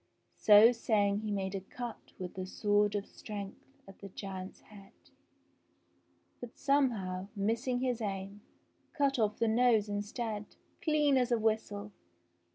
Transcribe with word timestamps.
i 0.01 0.33
So 0.41 0.71
saying 0.71 1.19
he 1.19 1.29
made 1.31 1.53
a 1.53 1.61
cut 1.61 2.13
with 2.17 2.33
the 2.33 2.47
sword 2.47 2.95
of 2.95 3.05
strength 3.05 3.61
at, 3.87 3.99
the 3.99 4.09
giant's 4.09 4.61
head, 4.61 4.93
but, 6.39 6.57
somehow, 6.57 7.27
missing 7.35 7.81
his 7.81 8.01
aim, 8.01 8.41
cut 8.97 9.19
off 9.19 9.37
the 9.37 9.45
I 9.45 9.49
nose 9.49 9.89
instead, 9.89 10.55
clean 10.81 11.17
as 11.17 11.31
a 11.31 11.37
whistle 11.37 11.91